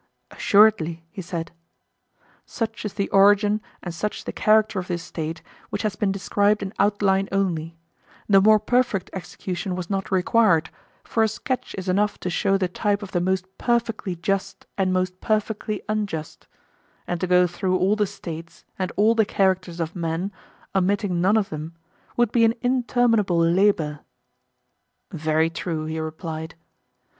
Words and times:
Assuredly, 0.31 1.03
he 1.11 1.21
said. 1.21 1.51
Such 2.43 2.85
is 2.85 2.95
the 2.95 3.07
origin 3.11 3.61
and 3.83 3.93
such 3.93 4.23
the 4.23 4.31
character 4.31 4.79
of 4.79 4.87
this 4.87 5.03
State, 5.03 5.43
which 5.69 5.83
has 5.83 5.95
been 5.95 6.11
described 6.11 6.63
in 6.63 6.73
outline 6.79 7.29
only; 7.31 7.77
the 8.27 8.41
more 8.41 8.57
perfect 8.59 9.11
execution 9.13 9.75
was 9.75 9.91
not 9.91 10.09
required, 10.09 10.71
for 11.03 11.21
a 11.21 11.27
sketch 11.27 11.75
is 11.77 11.87
enough 11.87 12.19
to 12.21 12.31
show 12.31 12.57
the 12.57 12.67
type 12.67 13.03
of 13.03 13.11
the 13.11 13.21
most 13.21 13.45
perfectly 13.59 14.15
just 14.15 14.65
and 14.75 14.91
most 14.91 15.21
perfectly 15.21 15.83
unjust; 15.87 16.47
and 17.05 17.21
to 17.21 17.27
go 17.27 17.45
through 17.45 17.77
all 17.77 17.95
the 17.95 18.07
States 18.07 18.65
and 18.79 18.91
all 18.95 19.13
the 19.13 19.23
characters 19.23 19.79
of 19.79 19.95
men, 19.95 20.31
omitting 20.73 21.21
none 21.21 21.37
of 21.37 21.49
them, 21.49 21.75
would 22.17 22.31
be 22.31 22.43
an 22.43 22.55
interminable 22.61 23.37
labour. 23.37 23.99
Very 25.11 25.51
true, 25.51 25.85
he 25.85 25.99
replied. 25.99 26.55